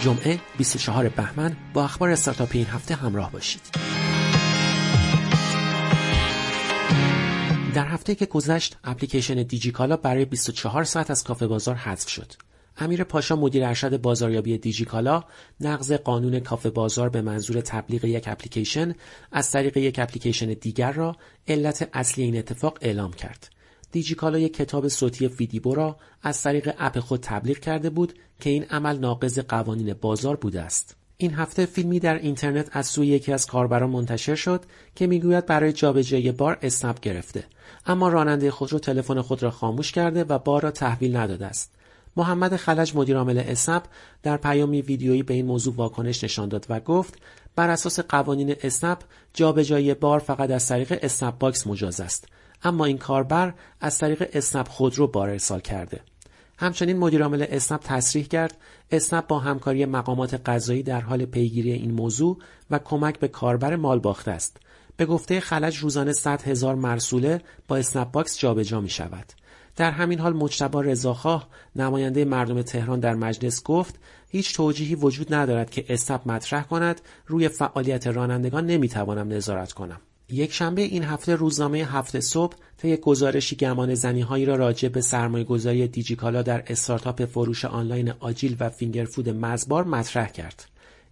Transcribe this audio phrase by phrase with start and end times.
[0.00, 3.60] جمعه 24 بهمن با اخبار استارتاپی این هفته همراه باشید.
[7.74, 12.32] در هفته که گذشت اپلیکیشن دیجیکالا برای 24 ساعت از کافه بازار حذف شد.
[12.76, 15.24] امیر پاشا مدیر ارشد بازاریابی دیجیکالا
[15.60, 18.94] نقض قانون کافه بازار به منظور تبلیغ یک اپلیکیشن
[19.32, 21.16] از طریق یک اپلیکیشن دیگر را
[21.48, 23.59] علت اصلی این اتفاق اعلام کرد.
[23.92, 28.64] دیجیکالا یک کتاب صوتی فیدیبو را از طریق اپ خود تبلیغ کرده بود که این
[28.64, 30.96] عمل ناقض قوانین بازار بوده است.
[31.16, 35.72] این هفته فیلمی در اینترنت از سوی یکی از کاربران منتشر شد که می‌گوید برای
[35.72, 37.44] جابجایی بار اسنپ گرفته.
[37.86, 41.74] اما راننده خودرو تلفن خود را خاموش کرده و بار را تحویل نداده است.
[42.16, 43.82] محمد خلج مدیرعامل اسنپ
[44.22, 47.14] در پیامی ویدیویی به این موضوع واکنش نشان داد و گفت
[47.56, 48.98] بر اساس قوانین اسنپ
[49.34, 52.28] جابجایی بار فقط از طریق اسنپ باکس مجاز است.
[52.62, 56.00] اما این کاربر از طریق اسنپ خودرو بار ارسال کرده.
[56.58, 58.56] همچنین مدیرعامل اسنپ تصریح کرد
[58.90, 62.38] اسنپ با همکاری مقامات قضایی در حال پیگیری این موضوع
[62.70, 64.56] و کمک به کاربر مال باخته است.
[64.96, 69.32] به گفته خلج روزانه 100 هزار مرسوله با اسنپ باکس جابجا می شود.
[69.76, 73.94] در همین حال مجتبی رضاخواه نماینده مردم تهران در مجلس گفت
[74.28, 80.00] هیچ توجیهی وجود ندارد که اسنپ مطرح کند روی فعالیت رانندگان نمی‌توانم نظارت کنم.
[80.32, 85.00] یک شنبه این هفته روزنامه هفته صبح طی گزارشی گمان زنی هایی را راجع به
[85.00, 90.64] سرمایه گذاری دیجیکالا در استارتاپ فروش آنلاین آجیل و فینگرفود مزبار مطرح کرد.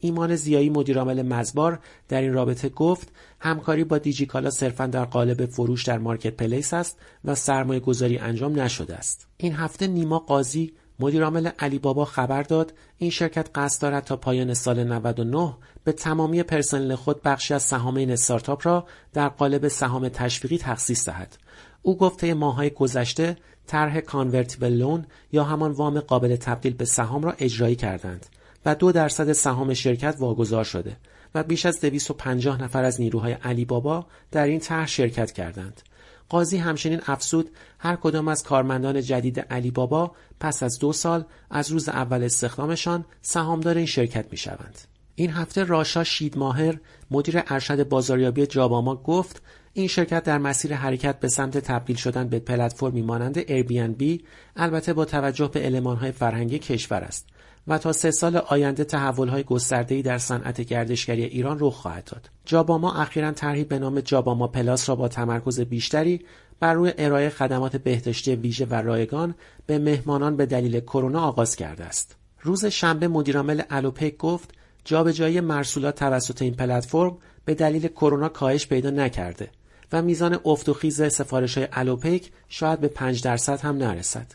[0.00, 3.08] ایمان زیایی مدیرعامل مزبار در این رابطه گفت
[3.40, 8.60] همکاری با دیجیکالا صرفا در قالب فروش در مارکت پلیس است و سرمایه گذاری انجام
[8.60, 9.26] نشده است.
[9.36, 14.54] این هفته نیما قاضی مدیرعامل علی بابا خبر داد این شرکت قصد دارد تا پایان
[14.54, 20.08] سال 99 به تمامی پرسنل خود بخشی از سهام این استارتاپ را در قالب سهام
[20.08, 21.36] تشویقی تخصیص دهد.
[21.82, 27.34] او گفته ماهای گذشته طرح کانورتیبل لون یا همان وام قابل تبدیل به سهام را
[27.38, 28.26] اجرایی کردند
[28.66, 30.96] و دو درصد سهام شرکت واگذار شده
[31.34, 35.82] و بیش از 250 نفر از نیروهای علی بابا در این طرح شرکت کردند.
[36.28, 41.70] قاضی همچنین افسود هر کدام از کارمندان جدید علی بابا پس از دو سال از
[41.70, 44.78] روز اول استخدامشان سهامدار این شرکت می شوند.
[45.14, 46.78] این هفته راشا شیدماهر
[47.10, 49.42] مدیر ارشد بازاریابی جاباما گفت
[49.72, 54.22] این شرکت در مسیر حرکت به سمت تبدیل شدن به پلتفرمی مانند Airbnb
[54.56, 57.26] البته با توجه به المانهای فرهنگی کشور است
[57.68, 62.30] و تا سه سال آینده تحولهای گسترده‌ای در صنعت گردشگری ایران رخ خواهد داد.
[62.44, 66.24] جاباما اخیرا طرحی به نام جاباما پلاس را با تمرکز بیشتری
[66.60, 69.34] بر روی ارائه خدمات بهداشتی ویژه و رایگان
[69.66, 72.16] به مهمانان به دلیل کرونا آغاز کرده است.
[72.40, 74.50] روز شنبه مدیرعامل الوپک گفت
[74.84, 79.48] جابجایی مرسولات توسط این پلتفرم به دلیل کرونا کاهش پیدا نکرده
[79.92, 84.26] و میزان افت و خیز سفارش های الوپک شاید به 5 درصد هم نرسد.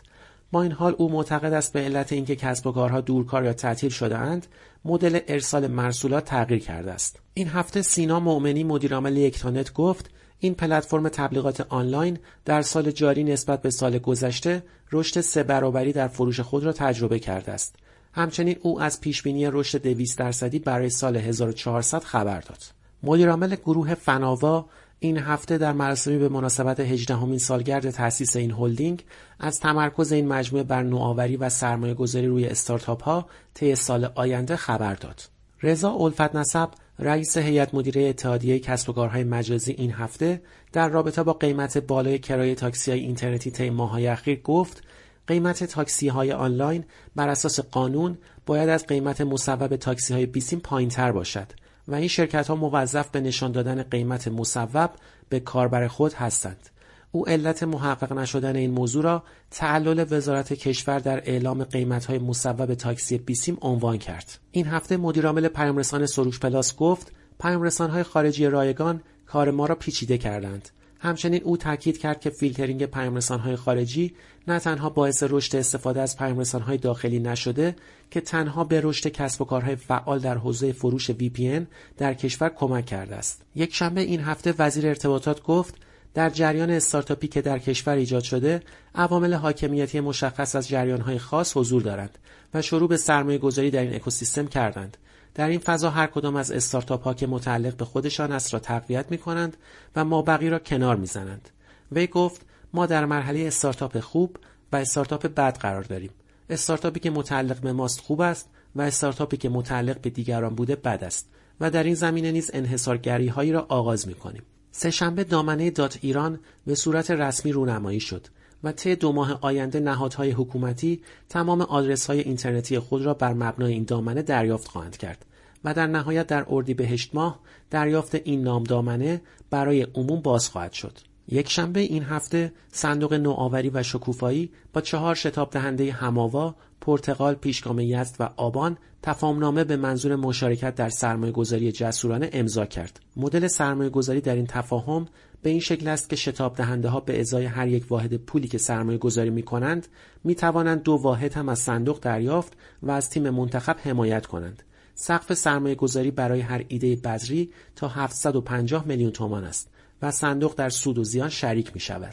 [0.52, 3.90] با این حال او معتقد است به علت اینکه کسب و کارها دورکار یا تعطیل
[3.90, 4.46] شده اند
[4.84, 7.20] مدل ارسال مرسولات تغییر کرده است.
[7.34, 13.62] این هفته سینا مؤمنی مدیرعامل یکتانت گفت این پلتفرم تبلیغات آنلاین در سال جاری نسبت
[13.62, 14.62] به سال گذشته
[14.92, 17.76] رشد سه برابری در فروش خود را تجربه کرده است.
[18.12, 22.62] همچنین او از پیشبینی رشد 200 درصدی برای سال 1400 خبر داد.
[23.02, 24.66] مدیرعامل گروه فناوا
[25.02, 29.04] این هفته در مراسمی به مناسبت هجدهمین سالگرد تأسیس این هلدینگ
[29.38, 34.56] از تمرکز این مجموعه بر نوآوری و سرمایه گذاری روی استارتاپ ها طی سال آینده
[34.56, 35.22] خبر داد.
[35.62, 36.68] رضا الفت نسب
[36.98, 42.18] رئیس هیئت مدیره اتحادیه کسب و کارهای مجازی این هفته در رابطه با قیمت بالای
[42.18, 44.82] کرایه تاکسی های اینترنتی طی ماههای اخیر گفت
[45.26, 46.84] قیمت تاکسی های آنلاین
[47.16, 51.52] بر اساس قانون باید از قیمت مصوب تاکسی های بیسیم پایین تر باشد
[51.88, 54.90] و این شرکت ها موظف به نشان دادن قیمت مصوب
[55.28, 56.68] به کاربر خود هستند.
[57.12, 62.74] او علت محقق نشدن این موضوع را تعلل وزارت کشور در اعلام قیمت های مصوب
[62.74, 64.38] تاکسی بیسیم عنوان کرد.
[64.50, 70.18] این هفته مدیرعامل پیامرسان سروش پلاس گفت پیامرسان های خارجی رایگان کار ما را پیچیده
[70.18, 70.68] کردند.
[71.02, 74.14] همچنین او تاکید کرد که فیلترینگ پیامرسانهای خارجی
[74.48, 77.76] نه تنها باعث رشد استفاده از پیامرسانهای داخلی نشده
[78.10, 81.62] که تنها به رشد کسب و کارهای فعال در حوزه فروش VPN
[81.98, 83.42] در کشور کمک کرده است.
[83.54, 85.74] یک شنبه این هفته وزیر ارتباطات گفت
[86.14, 88.62] در جریان استارتاپی که در کشور ایجاد شده
[88.94, 92.18] عوامل حاکمیتی مشخص از جریانهای خاص حضور دارند
[92.54, 94.96] و شروع به سرمایه گذاری در این اکوسیستم کردند
[95.34, 99.06] در این فضا هر کدام از استارتاپ ها که متعلق به خودشان است را تقویت
[99.10, 99.56] می کنند
[99.96, 101.50] و مابقی را کنار می زنند.
[101.92, 102.40] وی گفت
[102.72, 104.36] ما در مرحله استارتاپ خوب
[104.72, 106.10] و استارتاپ بد قرار داریم.
[106.50, 111.04] استارتاپی که متعلق به ماست خوب است و استارتاپی که متعلق به دیگران بوده بد
[111.04, 111.28] است
[111.60, 114.42] و در این زمینه نیز انحصارگری هایی را آغاز می کنیم.
[114.72, 118.26] سهشنبه دامنه دات ایران به صورت رسمی رونمایی شد
[118.64, 121.62] و طی دو ماه آینده نهادهای حکومتی تمام
[122.08, 125.26] های اینترنتی خود را بر مبنای این دامنه دریافت خواهند کرد
[125.64, 127.40] و در نهایت در اردیبهشت ماه
[127.70, 130.98] دریافت این نام دامنه برای عموم باز خواهد شد.
[131.28, 137.78] یک شنبه این هفته صندوق نوآوری و شکوفایی با چهار شتاب دهنده هماوا، پرتغال، پیشگام
[137.78, 143.00] یزد و آبان تفاهمنامه به منظور مشارکت در سرمایه گذاری جسورانه امضا کرد.
[143.16, 145.06] مدل سرمایه گذاری در این تفاهم
[145.42, 148.58] به این شکل است که شتاب دهنده ها به ازای هر یک واحد پولی که
[148.58, 149.88] سرمایه گذاری می کنند
[150.24, 152.52] می توانند دو واحد هم از صندوق دریافت
[152.82, 154.62] و از تیم منتخب حمایت کنند.
[154.94, 159.68] سقف سرمایه گذاری برای هر ایده بذری تا 750 میلیون تومان است
[160.02, 162.12] و صندوق در سود و زیان شریک می شود.